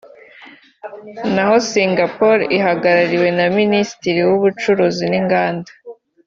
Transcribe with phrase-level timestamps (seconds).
[1.33, 5.71] naho Singapore ihagarariwe na Minisitiri w’Ubucuruzi n’Inganda